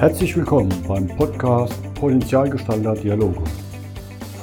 [0.00, 3.44] Herzlich willkommen beim Podcast Potenzialgestalter Dialoge.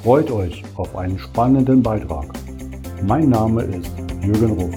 [0.04, 2.32] Freut euch auf einen spannenden Beitrag.
[3.02, 3.92] Mein Name ist
[4.22, 4.76] Jürgen Ruf.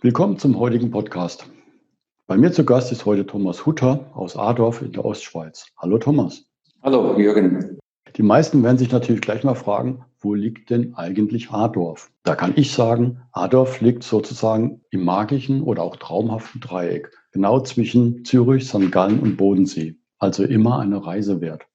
[0.00, 1.48] Willkommen zum heutigen Podcast.
[2.26, 5.66] Bei mir zu Gast ist heute Thomas Hutter aus Adorf in der Ostschweiz.
[5.76, 6.42] Hallo Thomas.
[6.82, 7.77] Hallo Jürgen.
[8.16, 12.10] Die meisten werden sich natürlich gleich mal fragen, wo liegt denn eigentlich Adorf?
[12.24, 18.24] Da kann ich sagen, Adorf liegt sozusagen im magischen oder auch traumhaften Dreieck, genau zwischen
[18.24, 18.90] Zürich, St.
[18.90, 19.96] Gallen und Bodensee.
[20.18, 21.66] Also immer eine Reise wert.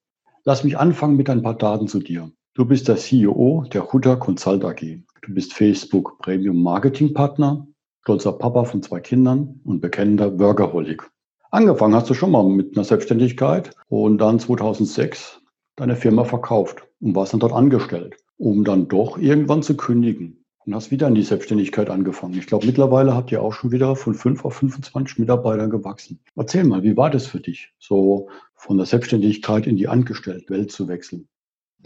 [0.44, 2.30] Lass mich anfangen mit ein paar Daten zu dir.
[2.52, 4.80] Du bist der CEO der Hutter Consult AG.
[5.22, 7.66] Du bist Facebook Premium Marketing Partner,
[8.02, 11.10] stolzer Papa von zwei Kindern und bekennender Workaholic.
[11.50, 15.40] Angefangen hast du schon mal mit einer Selbstständigkeit und dann 2006
[15.76, 20.74] deine Firma verkauft und warst dann dort angestellt, um dann doch irgendwann zu kündigen und
[20.74, 22.38] hast wieder in die Selbstständigkeit angefangen.
[22.38, 26.20] Ich glaube, mittlerweile habt ihr auch schon wieder von 5 auf 25 Mitarbeitern gewachsen.
[26.36, 30.88] Erzähl mal, wie war das für dich, so von der Selbstständigkeit in die Angestelltenwelt zu
[30.88, 31.28] wechseln?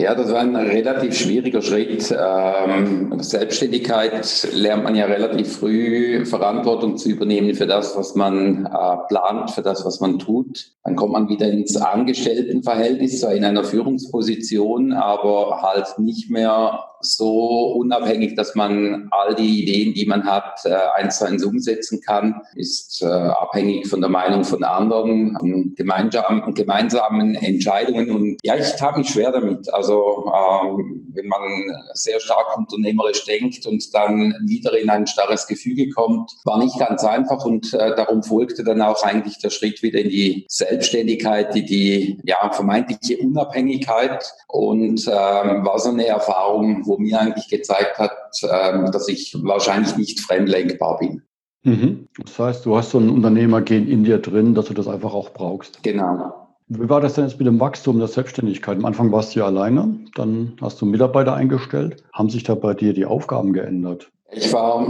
[0.00, 2.14] Ja, das war ein relativ schwieriger Schritt.
[2.16, 8.96] Ähm, Selbstständigkeit lernt man ja relativ früh, Verantwortung zu übernehmen für das, was man äh,
[9.08, 10.70] plant, für das, was man tut.
[10.84, 17.72] Dann kommt man wieder ins Angestelltenverhältnis, zwar in einer Führungsposition, aber halt nicht mehr so
[17.72, 20.64] unabhängig, dass man all die Ideen, die man hat,
[20.96, 27.34] eins zu eins umsetzen kann, ist äh, abhängig von der Meinung von anderen, gemeinsamen, gemeinsamen
[27.34, 28.10] Entscheidungen.
[28.10, 29.72] Und ja, ich tat mich schwer damit.
[29.72, 31.42] Also ähm, wenn man
[31.94, 37.04] sehr stark unternehmerisch denkt und dann wieder in ein starres Gefüge kommt, war nicht ganz
[37.04, 41.64] einfach und äh, darum folgte dann auch eigentlich der Schritt wieder in die Selbstständigkeit, die,
[41.64, 48.12] die ja, vermeintliche Unabhängigkeit und ähm, war so eine Erfahrung, wo mir eigentlich gezeigt hat,
[48.42, 51.22] ähm, dass ich wahrscheinlich nicht fremdlenkbar bin.
[51.62, 52.08] Mhm.
[52.24, 55.32] Das heißt, du hast so ein Unternehmergehen in dir drin, dass du das einfach auch
[55.32, 55.82] brauchst.
[55.82, 56.48] Genau.
[56.68, 58.76] Wie war das denn jetzt mit dem Wachstum der Selbstständigkeit?
[58.76, 62.04] Am Anfang warst du ja alleine, dann hast du Mitarbeiter eingestellt.
[62.12, 64.10] Haben sich da bei dir die Aufgaben geändert?
[64.30, 64.86] Ich war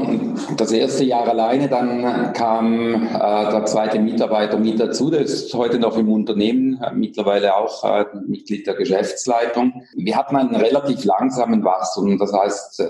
[0.56, 5.78] das erste Jahr alleine, dann kam äh, der zweite Mitarbeiter mit dazu, der ist heute
[5.78, 9.84] noch im Unternehmen, äh, mittlerweile auch äh, Mitglied der Geschäftsleitung.
[9.94, 12.88] Wir hatten einen relativ langsamen Wachstum, das heißt, äh,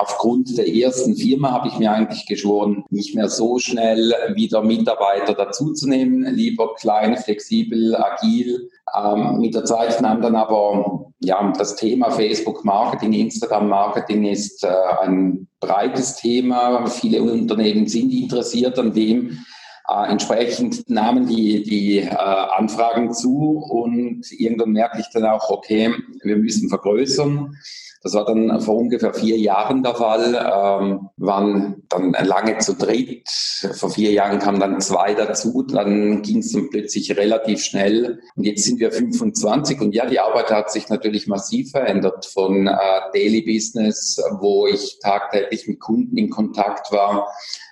[0.00, 5.34] aufgrund der ersten Firma habe ich mir eigentlich geschworen, nicht mehr so schnell wieder Mitarbeiter
[5.34, 8.68] dazuzunehmen, lieber klein, flexibel, agil.
[8.96, 14.62] Ähm, mit der Zeit nahm dann aber ja, das Thema Facebook Marketing, Instagram Marketing ist
[14.64, 14.68] äh,
[15.02, 16.86] ein breites Thema.
[16.86, 19.44] Viele Unternehmen sind interessiert an dem.
[19.88, 25.94] Äh, entsprechend nahmen die, die äh, Anfragen zu und irgendwann merke ich dann auch, okay,
[26.22, 27.56] wir müssen vergrößern.
[28.02, 30.34] Das war dann vor ungefähr vier Jahren der Fall.
[30.34, 33.28] Ähm, waren dann lange zu dritt.
[33.72, 35.64] Vor vier Jahren kamen dann zwei dazu.
[35.64, 38.20] Dann ging es dann plötzlich relativ schnell.
[38.36, 39.80] Und jetzt sind wir 25.
[39.80, 42.76] Und ja, die Arbeit hat sich natürlich massiv verändert von äh,
[43.12, 47.26] Daily Business, wo ich tagtäglich mit Kunden in Kontakt war,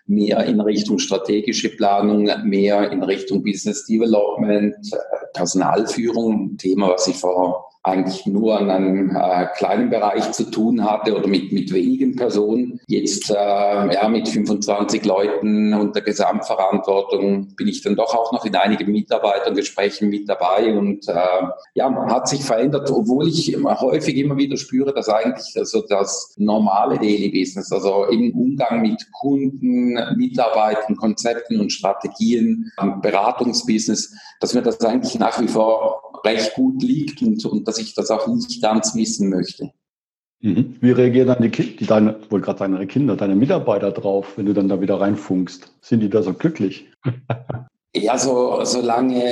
[0.07, 4.97] mehr in Richtung strategische Planung, mehr in Richtung Business Development, äh,
[5.35, 11.17] Personalführung, Thema, was ich vor eigentlich nur an einem äh, kleinen Bereich zu tun hatte
[11.17, 12.81] oder mit, mit wenigen Personen.
[12.89, 18.45] Jetzt äh, ja, mit 25 Leuten und der Gesamtverantwortung bin ich dann doch auch noch
[18.45, 21.15] in einigen Mitarbeitergesprächen mit dabei und äh,
[21.75, 26.35] ja, hat sich verändert, obwohl ich immer, häufig immer wieder spüre, dass eigentlich also das
[26.37, 34.63] normale Daily Business, also im Umgang mit Kunden, Mitarbeitern, Konzepten und Strategien, Beratungsbusiness, dass mir
[34.63, 38.61] das eigentlich nach wie vor recht gut liegt und, und dass ich das auch nicht
[38.61, 39.71] ganz missen möchte.
[40.41, 40.77] Mhm.
[40.81, 44.53] Wie reagieren dann die Kinder, deine, wohl gerade deine Kinder, deine Mitarbeiter drauf, wenn du
[44.53, 45.73] dann da wieder reinfunkst?
[45.81, 46.87] Sind die da so glücklich?
[47.99, 49.23] Ja, so, solange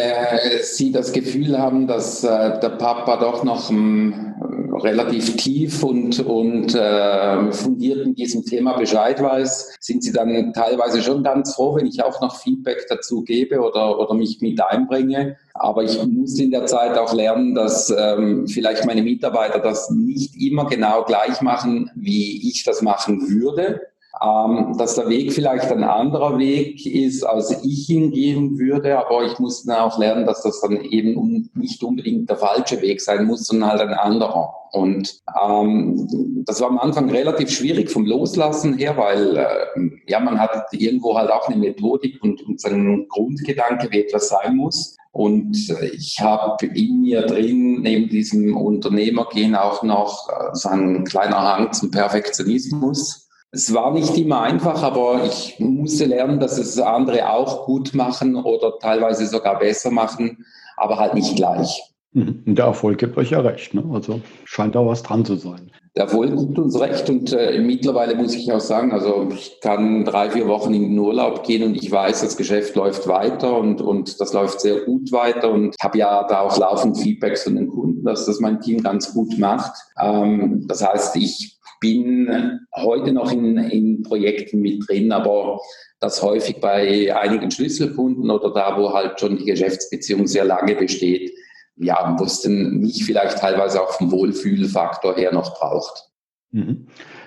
[0.62, 4.34] sie das Gefühl haben, dass äh, der Papa doch noch ähm,
[4.72, 11.02] relativ tief und, und äh, fundiert in diesem Thema Bescheid weiß, sind sie dann teilweise
[11.02, 15.36] schon ganz froh, wenn ich auch noch Feedback dazu gebe oder, oder mich mit einbringe.
[15.54, 20.34] Aber ich muss in der Zeit auch lernen, dass ähm, vielleicht meine Mitarbeiter das nicht
[20.40, 23.80] immer genau gleich machen, wie ich das machen würde
[24.22, 29.24] ähm, dass der Weg vielleicht ein anderer Weg ist, als ich ihn gehen würde, aber
[29.24, 33.26] ich muss dann auch lernen, dass das dann eben nicht unbedingt der falsche Weg sein
[33.26, 34.54] muss, sondern halt ein anderer.
[34.72, 40.38] Und ähm, das war am Anfang relativ schwierig vom Loslassen her, weil äh, ja man
[40.38, 44.96] hat irgendwo halt auch eine Methodik und, und so einen Grundgedanke, wie etwas sein muss.
[45.12, 45.56] Und
[45.92, 51.72] ich habe in mir drin, neben diesem Unternehmergehen, auch noch äh, so einen kleinen Hang
[51.72, 53.23] zum Perfektionismus.
[53.54, 58.34] Es war nicht immer einfach, aber ich musste lernen, dass es andere auch gut machen
[58.34, 60.44] oder teilweise sogar besser machen,
[60.76, 61.80] aber halt nicht gleich.
[62.14, 62.42] Mhm.
[62.46, 63.72] Der Erfolg gibt euch ja recht.
[63.72, 63.84] Ne?
[63.92, 65.70] Also scheint da was dran zu sein.
[65.96, 70.04] Der Erfolg gibt uns recht und äh, mittlerweile muss ich auch sagen, also ich kann
[70.04, 73.80] drei, vier Wochen in den Urlaub gehen und ich weiß, das Geschäft läuft weiter und,
[73.80, 77.68] und das läuft sehr gut weiter und habe ja da auch laufend Feedbacks von den
[77.68, 79.72] Kunden, dass das mein Team ganz gut macht.
[80.00, 81.53] Ähm, das heißt, ich
[81.84, 85.60] bin heute noch in, in Projekten mit drin, aber
[86.00, 91.30] das häufig bei einigen Schlüsselkunden oder da, wo halt schon die Geschäftsbeziehung sehr lange besteht,
[91.76, 96.08] ja, wo es denn mich vielleicht teilweise auch vom Wohlfühlfaktor her noch braucht.
[96.52, 96.86] Mhm.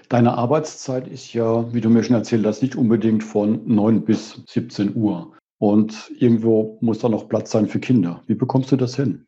[0.10, 4.42] Deine Arbeitszeit ist ja, wie du mir schon erzählt hast, nicht unbedingt von 9 bis
[4.48, 5.34] 17 Uhr.
[5.60, 8.24] Und irgendwo muss da noch Platz sein für Kinder.
[8.26, 9.28] Wie bekommst du das hin?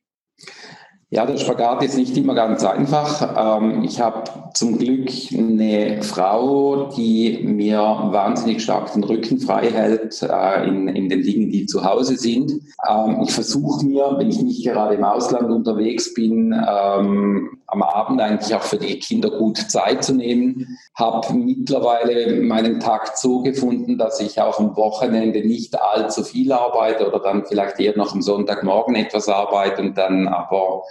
[1.12, 3.58] Ja, der Spagat ist nicht immer ganz einfach.
[3.60, 10.22] Ähm, ich habe zum Glück eine Frau, die mir wahnsinnig stark den Rücken frei hält
[10.22, 12.52] äh, in, in den Dingen, die zu Hause sind.
[12.88, 18.22] Ähm, ich versuche mir, wenn ich nicht gerade im Ausland unterwegs bin, ähm, am Abend
[18.22, 20.78] eigentlich auch für die Kinder gut Zeit zu nehmen.
[20.94, 27.08] Habe mittlerweile meinen Takt so gefunden, dass ich auch am Wochenende nicht allzu viel arbeite
[27.08, 30.84] oder dann vielleicht eher noch am Sonntagmorgen etwas arbeite und dann aber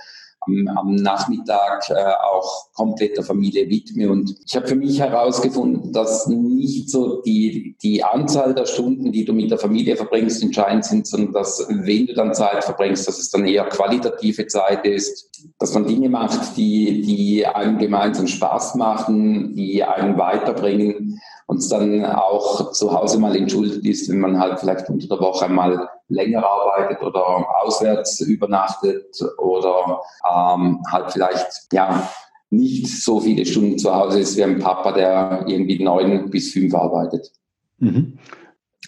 [0.49, 4.11] am, am Nachmittag äh, auch komplett der Familie widme.
[4.11, 9.25] Und ich habe für mich herausgefunden, dass nicht so die, die Anzahl der Stunden, die
[9.25, 13.19] du mit der Familie verbringst, entscheidend sind, sondern dass, wenn du dann Zeit verbringst, dass
[13.19, 15.29] es dann eher qualitative Zeit ist,
[15.59, 22.05] dass man Dinge macht, die, die einem gemeinsam Spaß machen, die einen weiterbringen und dann
[22.05, 26.45] auch zu Hause mal entschuldigt ist, wenn man halt vielleicht unter der Woche mal länger
[26.45, 32.09] arbeitet oder auswärts übernachtet oder ähm, halt vielleicht ja
[32.51, 36.75] nicht so viele Stunden zu Hause ist wie ein Papa, der irgendwie neun bis fünf
[36.75, 37.31] arbeitet.
[37.79, 38.19] Mhm.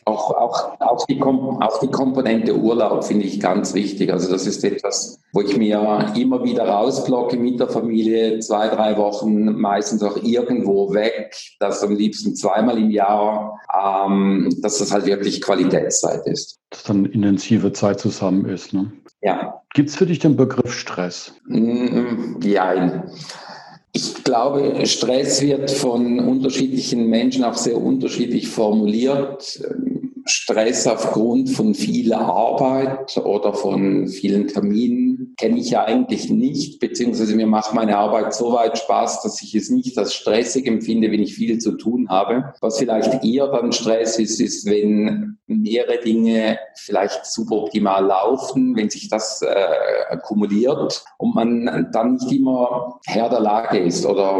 [0.04, 4.12] Auch, auch, auch, die, auch die Komponente Urlaub finde ich ganz wichtig.
[4.12, 8.96] Also das ist etwas, wo ich mir immer wieder rausblocke mit der Familie, zwei, drei
[8.96, 15.06] Wochen, meistens auch irgendwo weg, das am liebsten zweimal im Jahr, ähm, dass das halt
[15.06, 16.58] wirklich Qualitätszeit ist.
[16.70, 18.72] Dass dann intensive Zeit zusammen ist.
[18.72, 18.92] Ne?
[19.22, 19.60] Ja.
[19.74, 21.34] Gibt es für dich den Begriff Stress?
[21.46, 23.04] Mm, ja.
[23.92, 29.60] Ich glaube, Stress wird von unterschiedlichen Menschen auch sehr unterschiedlich formuliert.
[30.26, 37.34] Stress aufgrund von viel Arbeit oder von vielen Terminen kenne ich ja eigentlich nicht, beziehungsweise
[37.34, 41.22] mir macht meine Arbeit so weit Spaß, dass ich es nicht als stressig empfinde, wenn
[41.22, 42.52] ich viel zu tun habe.
[42.60, 49.08] Was vielleicht eher dann Stress ist, ist, wenn mehrere Dinge vielleicht suboptimal laufen, wenn sich
[49.08, 54.38] das äh, akkumuliert und man dann nicht immer Herr der Lage ist oder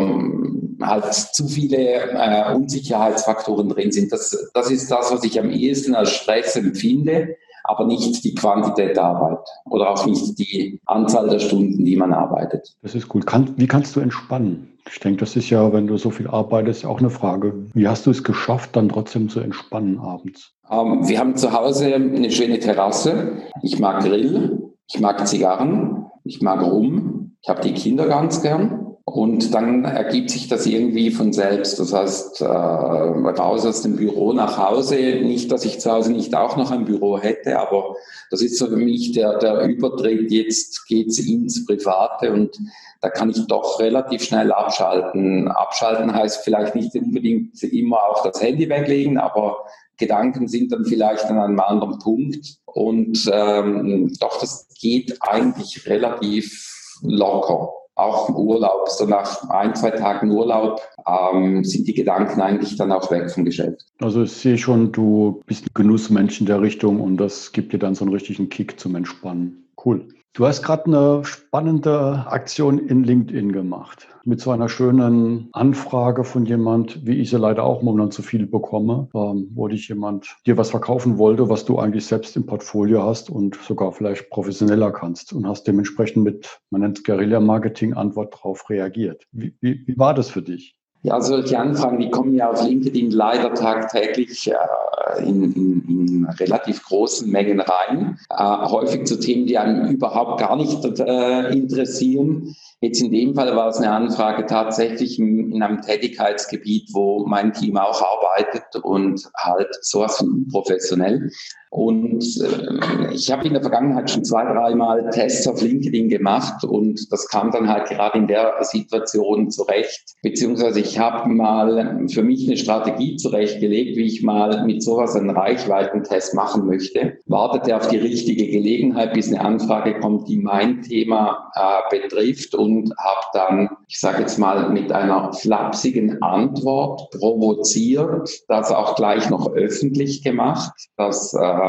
[0.82, 4.12] halt zu viele äh, Unsicherheitsfaktoren drin sind.
[4.12, 8.96] Das, das ist das, was ich am ehesten als Stress empfinde, aber nicht die Quantität
[8.96, 12.74] der Arbeit oder auch nicht die Anzahl der Stunden, die man arbeitet.
[12.82, 13.26] Das ist gut.
[13.26, 14.68] Kann, wie kannst du entspannen?
[14.90, 17.54] Ich denke, das ist ja, wenn du so viel arbeitest, auch eine Frage.
[17.74, 20.52] Wie hast du es geschafft, dann trotzdem zu entspannen abends?
[20.70, 23.32] Ähm, wir haben zu Hause eine schöne Terrasse.
[23.62, 28.79] Ich mag Grill, ich mag Zigarren, ich mag Rum, ich habe die Kinder ganz gern.
[29.12, 31.80] Und dann ergibt sich das irgendwie von selbst.
[31.80, 34.94] Das heißt, äh, raus aus dem Büro nach Hause.
[34.94, 37.96] Nicht, dass ich zu Hause nicht auch noch ein Büro hätte, aber
[38.30, 40.30] das ist so für mich der, der Übertritt.
[40.30, 42.56] Jetzt geht's ins Private und
[43.00, 45.48] da kann ich doch relativ schnell abschalten.
[45.48, 49.56] Abschalten heißt vielleicht nicht unbedingt immer auch das Handy weglegen, aber
[49.96, 52.58] Gedanken sind dann vielleicht an einem anderen Punkt.
[52.64, 59.90] Und ähm, doch, das geht eigentlich relativ locker auch im Urlaub, so nach ein, zwei
[59.90, 63.84] Tagen Urlaub, ähm, sind die Gedanken eigentlich dann auch weg vom Geschäft.
[64.00, 67.78] Also ich sehe schon, du bist ein Genussmensch in der Richtung und das gibt dir
[67.78, 69.69] dann so einen richtigen Kick zum Entspannen.
[69.84, 70.08] Cool.
[70.32, 74.06] Du hast gerade eine spannende Aktion in LinkedIn gemacht.
[74.24, 78.46] Mit so einer schönen Anfrage von jemand, wie ich sie leider auch momentan zu viel
[78.46, 83.02] bekomme, ähm, wo dich jemand dir was verkaufen wollte, was du eigentlich selbst im Portfolio
[83.02, 88.34] hast und sogar vielleicht professioneller kannst und hast dementsprechend mit, man nennt es Guerilla-Marketing, Antwort
[88.34, 89.26] darauf reagiert.
[89.32, 90.76] Wie, wie, wie war das für dich?
[91.02, 96.84] Ja, solche Anfragen, die kommen ja auf LinkedIn leider tagtäglich äh, in, in, in, relativ
[96.84, 98.18] großen Mengen rein.
[98.28, 102.54] Äh, häufig zu Themen, die einem überhaupt gar nicht äh, interessieren.
[102.82, 107.78] Jetzt in dem Fall war es eine Anfrage tatsächlich in einem Tätigkeitsgebiet, wo mein Team
[107.78, 111.30] auch arbeitet und halt sowas von professionell.
[111.70, 117.00] Und äh, ich habe in der Vergangenheit schon zwei, dreimal Tests auf LinkedIn gemacht und
[117.12, 120.16] das kam dann halt gerade in der Situation zurecht.
[120.22, 125.30] Beziehungsweise ich habe mal für mich eine Strategie zurechtgelegt, wie ich mal mit sowas einen
[125.30, 127.18] Reichweitentest machen möchte.
[127.26, 132.92] Wartete auf die richtige Gelegenheit, bis eine Anfrage kommt, die mein Thema äh, betrifft und
[132.98, 139.52] habe dann, ich sage jetzt mal, mit einer flapsigen Antwort provoziert, das auch gleich noch
[139.52, 141.59] öffentlich gemacht, dass äh,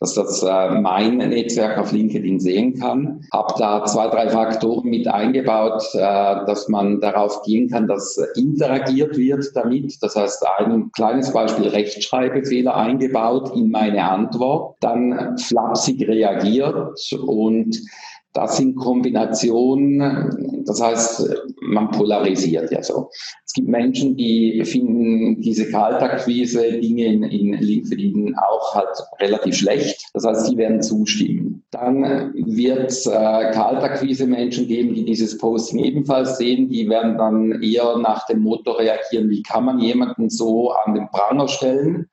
[0.00, 3.26] dass das äh, mein Netzwerk auf LinkedIn sehen kann.
[3.32, 9.16] Habe da zwei, drei Faktoren mit eingebaut, äh, dass man darauf gehen kann, dass interagiert
[9.16, 10.02] wird damit.
[10.02, 17.78] Das heißt, ein kleines Beispiel Rechtschreibfehler eingebaut in meine Antwort, dann flapsig reagiert und
[18.34, 23.10] das in Kombination, das heißt, man polarisiert ja so.
[23.44, 28.88] Es gibt Menschen, die finden diese Kaltakquise Dinge in, in LinkedIn auch halt
[29.20, 29.98] relativ schlecht.
[30.12, 31.64] Das heißt, die werden zustimmen.
[31.70, 36.68] Dann wird es äh, Kaltakquise Menschen geben, die dieses Posting ebenfalls sehen.
[36.68, 41.08] Die werden dann eher nach dem Motto reagieren, wie kann man jemanden so an den
[41.10, 42.08] Pranger stellen?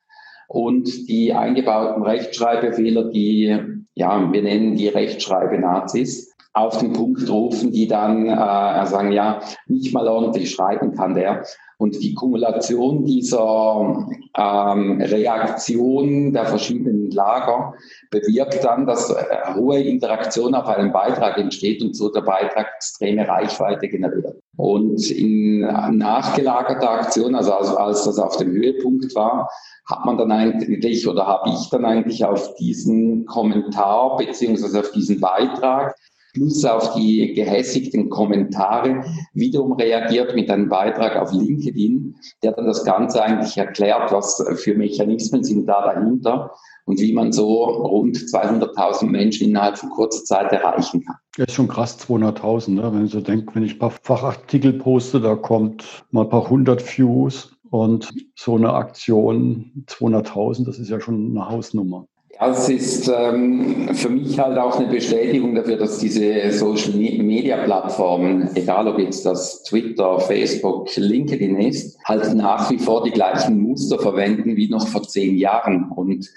[0.47, 3.57] Und die eingebauten Rechtschreibfehler, die
[3.95, 9.93] ja, wir nennen die Rechtschreibe-Nazis, auf den Punkt rufen, die dann äh, sagen, ja, nicht
[9.93, 11.43] mal ordentlich schreiben kann der.
[11.77, 14.07] Und die Kumulation dieser
[14.37, 17.73] ähm, Reaktion der verschiedenen Lager
[18.09, 23.27] bewirkt dann, dass äh, hohe Interaktion auf einem Beitrag entsteht und so der Beitrag extreme
[23.27, 24.37] Reichweite generiert.
[24.55, 29.49] Und in nachgelagerter Aktion, also als, als das auf dem Höhepunkt war,
[29.89, 35.19] hat man dann eigentlich oder habe ich dann eigentlich auf diesen Kommentar beziehungsweise auf diesen
[35.19, 35.93] Beitrag
[36.35, 42.83] plus auf die gehässigten Kommentare wiederum reagiert mit einem Beitrag auf LinkedIn, der dann das
[42.83, 46.51] Ganze eigentlich erklärt, was für Mechanismen sind da dahinter
[46.85, 51.15] und wie man so rund 200.000 Menschen innerhalb von kurzer Zeit erreichen kann.
[51.37, 52.71] Das ist schon krass, 200.000.
[52.71, 52.93] Ne?
[52.93, 56.49] Wenn ich so denke, wenn ich ein paar Fachartikel poste, da kommt mal ein paar
[56.49, 62.07] hundert Views und so eine Aktion 200.000, das ist ja schon eine Hausnummer.
[62.37, 67.55] Ja, es ist ähm, für mich halt auch eine Bestätigung dafür, dass diese Social Media
[67.63, 73.61] Plattformen, egal ob jetzt das Twitter, Facebook, LinkedIn ist, halt nach wie vor die gleichen
[73.61, 75.89] Muster verwenden wie noch vor zehn Jahren.
[75.95, 76.29] Und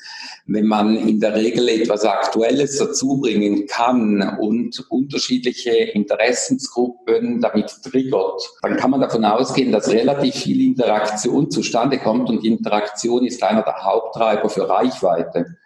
[0.47, 8.41] wenn man in der Regel etwas Aktuelles dazu bringen kann und unterschiedliche Interessensgruppen damit triggert,
[8.63, 13.63] dann kann man davon ausgehen, dass relativ viel Interaktion zustande kommt und Interaktion ist einer
[13.63, 15.57] der Haupttreiber für Reichweite.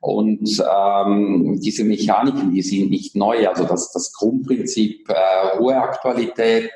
[0.00, 3.48] Und ähm, diese Mechaniken, die sind nicht neu.
[3.48, 6.70] Also das, das Grundprinzip äh, hohe Aktualität,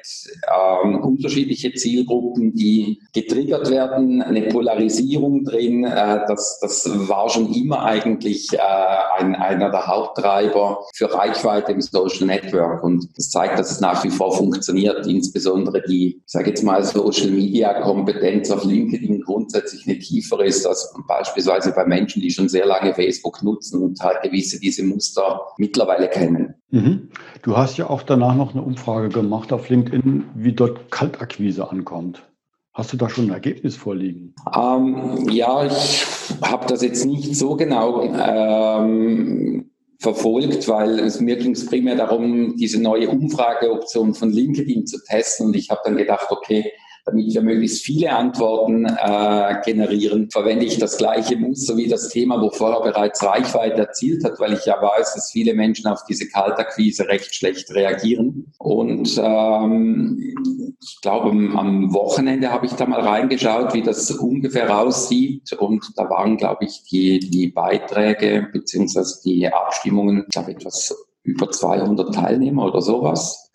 [0.53, 7.85] ähm, unterschiedliche Zielgruppen, die getriggert werden, eine Polarisierung drin, äh, das, das war schon immer
[7.85, 8.59] eigentlich äh,
[9.19, 12.83] ein, einer der Haupttreiber für Reichweite im Social Network.
[12.83, 15.07] Und das zeigt, dass es nach wie vor funktioniert.
[15.07, 20.67] Insbesondere die, ich sage jetzt mal, Social Media Kompetenz auf LinkedIn grundsätzlich eine tiefere ist
[20.67, 23.12] als beispielsweise bei Menschen, die schon sehr lange Facebook
[23.43, 26.55] nutzen und halt gewisse diese Muster mittlerweile kennen.
[26.71, 27.09] Mhm.
[27.43, 32.23] Du hast ja auch danach noch eine Umfrage gemacht auf LinkedIn, wie dort Kaltakquise ankommt.
[32.75, 34.35] Hast du da schon ein Ergebnis vorliegen?
[34.57, 36.07] Ähm, ja, ich
[36.43, 42.57] habe das jetzt nicht so genau ähm, verfolgt, weil es mir ging es primär darum,
[42.57, 45.49] diese neue Umfrageoption von LinkedIn zu testen.
[45.49, 46.73] Und ich habe dann gedacht, okay,
[47.05, 52.41] damit wir möglichst viele Antworten äh, generieren, verwende ich das gleiche Muster wie das Thema,
[52.41, 56.29] wo vorher bereits Reichweite erzielt hat, weil ich ja weiß, dass viele Menschen auf diese
[56.29, 58.53] Kaltakquise recht schlecht reagieren.
[58.59, 60.35] Und ähm,
[60.81, 65.53] ich glaube, am Wochenende habe ich da mal reingeschaut, wie das ungefähr aussieht.
[65.55, 70.95] Und da waren, glaube ich, die, die Beiträge beziehungsweise die Abstimmungen, ich glaube, etwas
[71.25, 73.52] über 200 Teilnehmer oder sowas.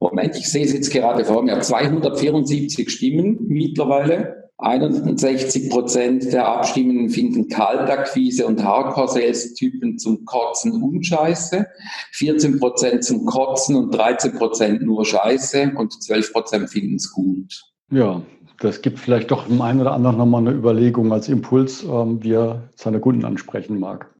[0.00, 4.50] Moment, ich sehe es jetzt gerade vor mir, 274 Stimmen mittlerweile.
[4.56, 11.66] 61 Prozent der Abstimmenden finden Kaltakquise und Hardcore-Sales-Typen zum Kotzen und Scheiße.
[12.12, 17.62] 14 Prozent zum Kotzen und 13 Prozent nur Scheiße und 12 Prozent finden es gut.
[17.90, 18.22] Ja,
[18.58, 22.32] das gibt vielleicht doch dem einen oder anderen nochmal eine Überlegung als Impuls, ähm, wie
[22.32, 24.10] er seine Kunden ansprechen mag.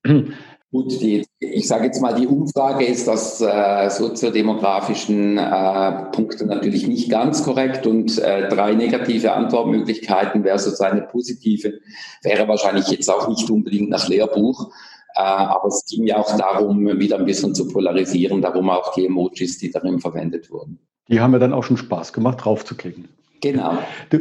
[0.72, 6.86] Gut, die, ich sage jetzt mal, die Umfrage ist aus äh, soziodemografischen äh, Punkten natürlich
[6.86, 11.80] nicht ganz korrekt und äh, drei negative Antwortmöglichkeiten versus eine positive
[12.22, 14.70] wäre wahrscheinlich jetzt auch nicht unbedingt nach Lehrbuch.
[15.16, 19.06] Äh, aber es ging ja auch darum, wieder ein bisschen zu polarisieren, darum auch die
[19.06, 20.78] Emojis, die darin verwendet wurden.
[21.08, 23.08] Die haben ja dann auch schon Spaß gemacht, draufzuklicken.
[23.40, 23.78] Genau.
[24.10, 24.18] Du,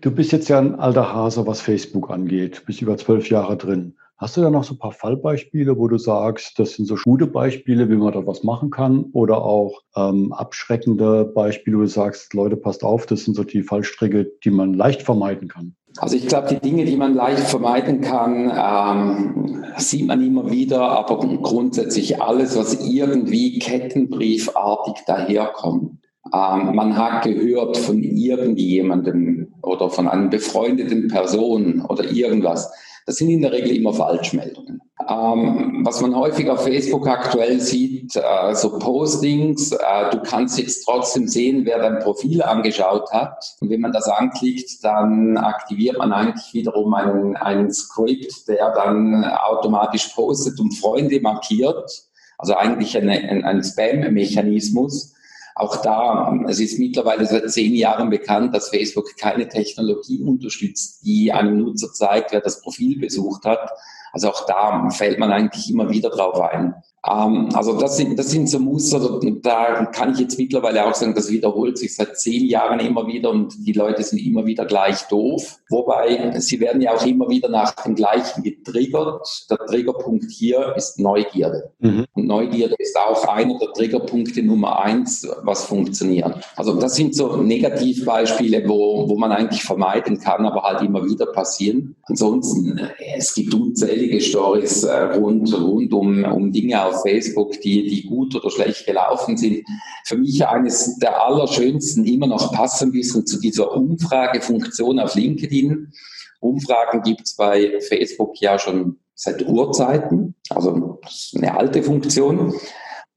[0.00, 3.94] du bist jetzt ja ein alter Hase, was Facebook angeht, bist über zwölf Jahre drin.
[4.22, 7.26] Hast du da noch so ein paar Fallbeispiele, wo du sagst, das sind so gute
[7.26, 9.06] Beispiele, wie man da was machen kann?
[9.14, 13.64] Oder auch ähm, abschreckende Beispiele, wo du sagst, Leute, passt auf, das sind so die
[13.64, 15.74] Fallstricke, die man leicht vermeiden kann?
[15.96, 20.82] Also ich glaube, die Dinge, die man leicht vermeiden kann, ähm, sieht man immer wieder,
[20.82, 25.98] aber grundsätzlich alles, was irgendwie kettenbriefartig daherkommt.
[26.32, 32.70] Ähm, man hat gehört von irgendjemandem oder von einer befreundeten Person oder irgendwas
[33.06, 34.80] das sind in der Regel immer Falschmeldungen.
[35.08, 40.84] Ähm, was man häufig auf Facebook aktuell sieht, äh, so Postings, äh, du kannst jetzt
[40.84, 43.44] trotzdem sehen, wer dein Profil angeschaut hat.
[43.60, 49.24] Und wenn man das anklickt, dann aktiviert man eigentlich wiederum einen, einen Script, der dann
[49.24, 51.90] automatisch postet und Freunde markiert.
[52.38, 55.14] Also eigentlich eine, ein, ein Spam-Mechanismus
[55.54, 61.32] auch da, es ist mittlerweile seit zehn Jahren bekannt, dass Facebook keine Technologie unterstützt, die
[61.32, 63.70] einem Nutzer zeigt, wer das Profil besucht hat.
[64.12, 66.74] Also auch da fällt man eigentlich immer wieder drauf ein.
[67.08, 71.14] Ähm, also das sind, das sind so Muster, da kann ich jetzt mittlerweile auch sagen,
[71.14, 75.02] das wiederholt sich seit zehn Jahren immer wieder und die Leute sind immer wieder gleich
[75.08, 75.58] doof.
[75.68, 79.46] Wobei, sie werden ja auch immer wieder nach dem gleichen getriggert.
[79.50, 81.72] Der Triggerpunkt hier ist Neugierde.
[81.80, 82.06] Mhm.
[82.14, 86.38] Und Neugierde ist auch einer der Triggerpunkte Nummer eins, was funktioniert.
[86.56, 91.26] Also das sind so Negativbeispiele, wo, wo man eigentlich vermeiden kann, aber halt immer wieder
[91.26, 91.96] passieren.
[92.04, 92.80] Ansonsten,
[93.16, 98.34] es gibt unzählige Stories äh, rund, rund um, um Dinge auf Facebook, die, die gut
[98.34, 99.64] oder schlecht gelaufen sind.
[100.04, 105.92] Für mich eines der allerschönsten immer noch passen bisschen zu dieser Umfragefunktion auf LinkedIn.
[106.40, 111.00] Umfragen gibt es bei Facebook ja schon seit Urzeiten, also
[111.36, 112.54] eine alte Funktion.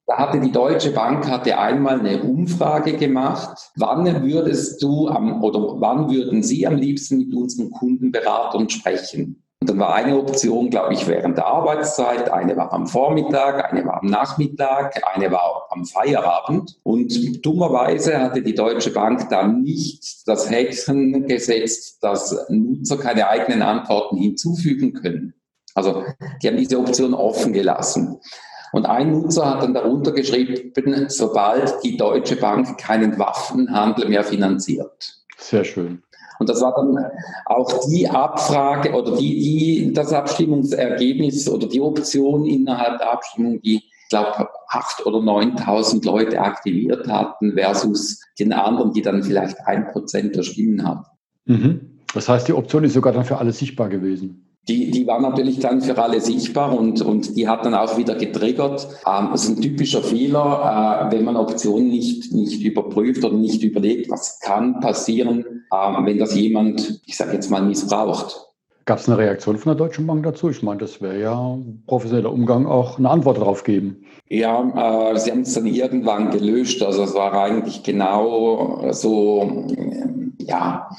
[0.08, 3.72] Da hatte die Deutsche Bank hatte einmal eine Umfrage gemacht.
[3.76, 9.45] Wann würdest du am, oder wann würden Sie am liebsten mit unseren Kundenberatern sprechen?
[9.62, 13.86] Und dann war eine Option, glaube ich, während der Arbeitszeit, eine war am Vormittag, eine
[13.86, 16.78] war am Nachmittag, eine war am Feierabend.
[16.84, 23.62] Und dummerweise hatte die Deutsche Bank dann nicht das Häkchen gesetzt, dass Nutzer keine eigenen
[23.62, 25.34] Antworten hinzufügen können.
[25.74, 26.04] Also
[26.42, 28.20] die haben diese Option offen gelassen.
[28.72, 30.74] Und ein Nutzer hat dann darunter geschrieben,
[31.08, 35.24] sobald die Deutsche Bank keinen Waffenhandel mehr finanziert.
[35.38, 36.04] Sehr schön.
[36.40, 37.06] Und das war dann
[37.46, 43.76] auch die Abfrage oder die, die, das Abstimmungsergebnis oder die Option innerhalb der Abstimmung, die,
[43.76, 49.88] ich glaube, 8.000 oder 9.000 Leute aktiviert hatten versus den anderen, die dann vielleicht ein
[49.88, 51.06] Prozent der Stimmen hatten.
[51.46, 52.02] Mhm.
[52.14, 54.45] Das heißt, die Option ist sogar dann für alle sichtbar gewesen.
[54.68, 58.16] Die, die war natürlich dann für alle sichtbar und, und die hat dann auch wieder
[58.16, 58.88] getriggert.
[59.06, 63.64] Ähm, das ist ein typischer Fehler, äh, wenn man Optionen nicht, nicht überprüft oder nicht
[63.64, 68.42] überlegt, was kann passieren, ähm, wenn das jemand, ich sage jetzt mal, missbraucht.
[68.86, 70.50] Gab es eine Reaktion von der Deutschen Bank dazu?
[70.50, 74.06] Ich meine, das wäre ja professioneller Umgang auch eine Antwort darauf geben.
[74.30, 76.82] Ja, äh, sie haben es dann irgendwann gelöscht.
[76.82, 79.68] Also es war eigentlich genau so
[80.46, 80.90] ja,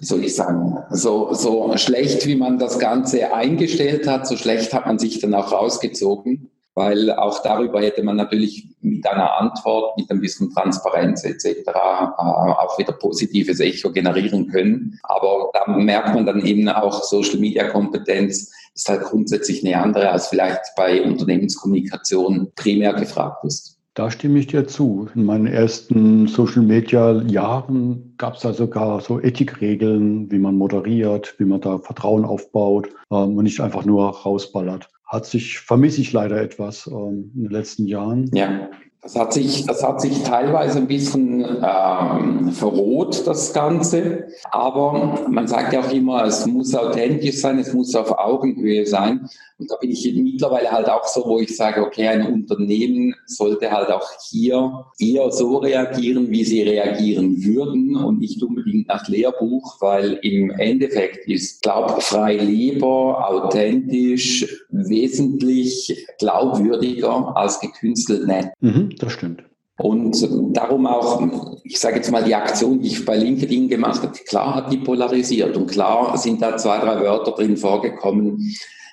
[0.00, 4.72] wie soll ich sagen, so, so schlecht, wie man das Ganze eingestellt hat, so schlecht
[4.72, 9.96] hat man sich dann auch rausgezogen, weil auch darüber hätte man natürlich mit einer Antwort,
[9.98, 11.66] mit ein bisschen Transparenz etc.
[11.66, 14.98] Äh, auch wieder positives Echo generieren können.
[15.02, 20.10] Aber da merkt man dann eben auch Social Media Kompetenz ist halt grundsätzlich eine andere,
[20.10, 23.78] als vielleicht bei Unternehmenskommunikation primär gefragt ist.
[23.94, 25.10] Da stimme ich dir zu.
[25.14, 31.60] In meinen ersten Social-Media-Jahren gab es da sogar so Ethikregeln, wie man moderiert, wie man
[31.60, 34.88] da Vertrauen aufbaut ähm, und nicht einfach nur rausballert.
[35.06, 38.30] Hat sich, vermisse ich leider etwas ähm, in den letzten Jahren.
[38.32, 38.70] Ja.
[39.02, 44.28] Das hat sich, das hat sich teilweise ein bisschen ähm, verroht, das Ganze.
[44.52, 49.28] Aber man sagt ja auch immer, es muss authentisch sein, es muss auf Augenhöhe sein.
[49.58, 53.72] Und da bin ich mittlerweile halt auch so, wo ich sage, okay, ein Unternehmen sollte
[53.72, 59.80] halt auch hier eher so reagieren, wie sie reagieren würden und nicht unbedingt nach Lehrbuch,
[59.80, 68.52] weil im Endeffekt ist glaubfrei lieber, authentisch, wesentlich glaubwürdiger als gekünstelt nett.
[68.60, 69.44] Mhm das stimmt.
[69.78, 74.12] Und darum auch, ich sage jetzt mal, die Aktion, die ich bei LinkedIn gemacht habe,
[74.28, 78.38] klar hat die polarisiert und klar sind da zwei, drei Wörter drin vorgekommen,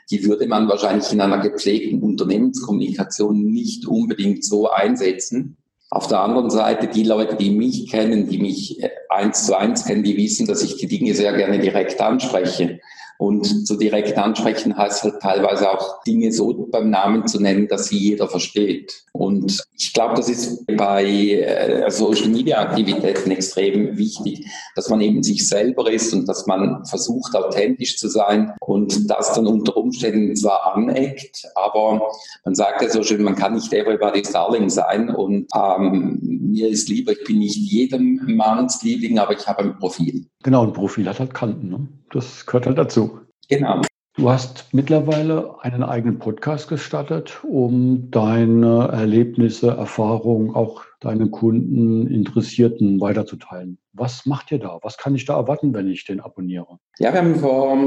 [0.10, 5.58] die würde man wahrscheinlich in einer gepflegten Unternehmenskommunikation nicht unbedingt so einsetzen.
[5.92, 10.04] Auf der anderen Seite, die Leute, die mich kennen, die mich eins zu eins kennen,
[10.04, 12.80] die wissen, dass ich die Dinge sehr gerne direkt anspreche.
[13.20, 17.88] Und so direkt ansprechen heißt halt teilweise auch Dinge so beim Namen zu nennen, dass
[17.88, 19.04] sie jeder versteht.
[19.12, 25.22] Und ich glaube, das ist bei äh, Social Media Aktivitäten extrem wichtig, dass man eben
[25.22, 30.38] sich selber ist und dass man versucht, authentisch zu sein und das dann unter Umständen
[30.38, 32.10] zwar aneckt, aber
[32.46, 36.88] man sagt ja so schön, man kann nicht everybody's darling sein und ähm, mir ist
[36.88, 40.26] lieber, ich bin nicht jedem Manns Liebling, aber ich habe ein Profil.
[40.42, 41.68] Genau, ein Profil hat halt Kanten.
[41.68, 41.88] Ne?
[42.12, 43.20] Das gehört halt dazu.
[43.50, 43.82] Genau.
[44.16, 53.00] Du hast mittlerweile einen eigenen Podcast gestartet, um deine Erlebnisse, Erfahrungen, auch deine Kunden, Interessierten
[53.00, 53.78] weiterzuteilen.
[54.00, 54.80] Was macht ihr da?
[54.82, 56.80] Was kann ich da erwarten, wenn ich den abonniere?
[57.00, 57.78] Ja, wir haben vor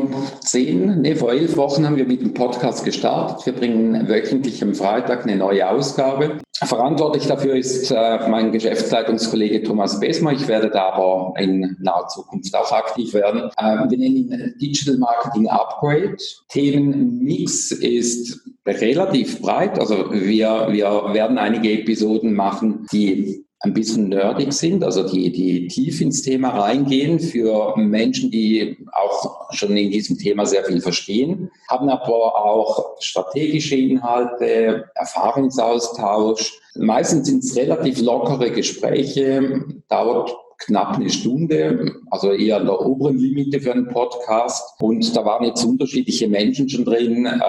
[0.41, 3.47] zehn, nee, vor elf Wochen haben wir mit dem Podcast gestartet.
[3.47, 6.37] Wir bringen wöchentlich am Freitag eine neue Ausgabe.
[6.55, 10.33] Verantwortlich dafür ist äh, mein Geschäftsleitungskollege Thomas Besmer.
[10.33, 13.51] Ich werde da aber in naher Zukunft auch aktiv werden.
[13.59, 16.17] Ähm, wir nennen ihn Digital Marketing Upgrade.
[16.49, 19.79] Themenmix ist relativ breit.
[19.79, 25.69] Also wir, wir werden einige Episoden machen, die ein bisschen nerdig sind, also die, die
[25.69, 31.51] tief ins Thema reingehen für Menschen, die auch schon in diesem Thema sehr viel verstehen,
[31.69, 36.61] haben aber auch strategische Inhalte, Erfahrungsaustausch.
[36.75, 40.35] Meistens sind es relativ lockere Gespräche, dauert
[40.67, 44.81] knapp eine Stunde, also eher an der oberen Limite für einen Podcast.
[44.81, 47.27] Und da waren jetzt unterschiedliche Menschen schon drin.
[47.27, 47.41] Äh,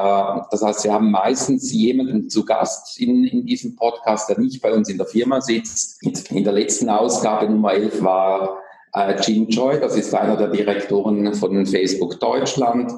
[0.52, 4.73] das heißt, wir haben meistens jemanden zu Gast in, in diesem Podcast, der nicht bei
[4.73, 6.02] uns in der Firma sitzt.
[6.32, 8.62] In der letzten Ausgabe Nummer 11 war
[8.93, 12.91] äh, Jim Choi, das ist einer der Direktoren von Facebook Deutschland.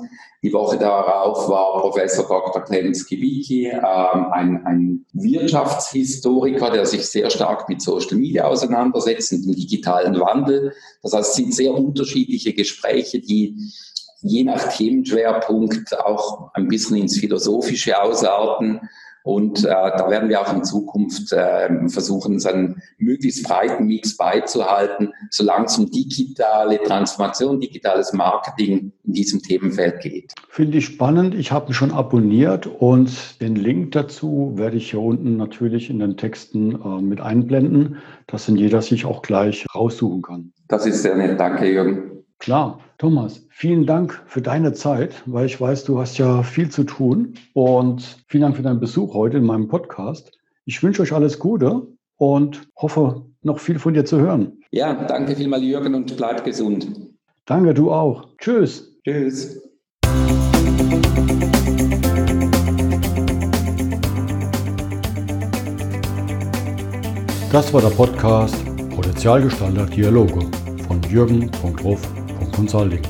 [0.43, 2.63] Die Woche darauf war Professor Dr.
[2.63, 3.81] Clemens Kiwicki, ähm,
[4.31, 10.73] ein, ein Wirtschaftshistoriker, der sich sehr stark mit Social Media auseinandersetzt und dem digitalen Wandel.
[11.01, 13.57] Das heißt, es sind sehr unterschiedliche Gespräche, die
[14.21, 18.81] je nach Themenschwerpunkt auch ein bisschen ins Philosophische ausarten.
[19.25, 24.15] Und äh, da werden wir auch in Zukunft äh, versuchen, uns einen möglichst breiten Mix
[24.17, 30.31] beizuhalten, solange es um digitale Transformation, digitales Marketing in diesem Themenfeld geht.
[30.49, 31.33] Finde ich spannend.
[31.33, 35.97] Ich habe ihn schon abonniert und den Link dazu werde ich hier unten natürlich in
[35.97, 40.53] den Texten äh, mit einblenden, dass dann jeder sich auch gleich raussuchen kann.
[40.67, 41.39] Das ist sehr nett.
[41.39, 42.14] Danke, Jürgen.
[42.39, 46.83] Klar, Thomas, vielen Dank für deine Zeit, weil ich weiß, du hast ja viel zu
[46.83, 47.35] tun.
[47.53, 50.37] Und vielen Dank für deinen Besuch heute in meinem Podcast.
[50.65, 54.59] Ich wünsche euch alles Gute und hoffe, noch viel von dir zu hören.
[54.71, 56.87] Ja, danke vielmals, Jürgen, und bleib gesund.
[57.45, 58.27] Danke, du auch.
[58.37, 58.99] Tschüss.
[59.03, 59.61] Tschüss.
[67.51, 68.55] Das war der Podcast
[68.93, 70.39] Potenzialgestalter Dialoge
[70.87, 72.24] von Jürgen.ruff
[72.55, 73.01] Consulting.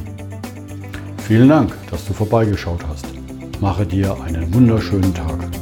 [1.27, 3.05] Vielen Dank, dass du vorbeigeschaut hast.
[3.61, 5.54] Mache dir einen wunderschönen Tag.